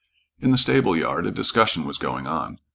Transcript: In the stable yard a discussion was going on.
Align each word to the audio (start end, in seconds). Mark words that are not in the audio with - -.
In 0.39 0.49
the 0.49 0.57
stable 0.57 0.97
yard 0.97 1.27
a 1.27 1.31
discussion 1.31 1.85
was 1.85 1.99
going 1.99 2.25
on. 2.25 2.57